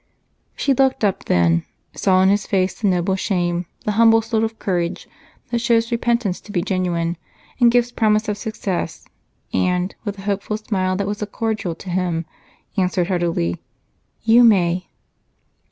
[0.55, 1.63] She looked up then,
[1.93, 5.07] saw in his face the noble shame, the humble sort of courage
[5.51, 7.17] that shows repentance to be genuine
[7.59, 9.05] and gives promise of success,
[9.53, 12.25] and, with a hopeful smile that was a cordial to him,
[12.75, 13.61] answered heartily:
[14.23, 14.89] "You may."